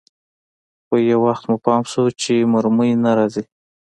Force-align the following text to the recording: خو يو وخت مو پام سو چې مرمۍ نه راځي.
خو 0.85 0.95
يو 1.09 1.17
وخت 1.27 1.43
مو 1.49 1.57
پام 1.65 1.83
سو 1.91 2.01
چې 2.21 2.33
مرمۍ 2.51 2.91
نه 3.03 3.11
راځي. 3.17 3.43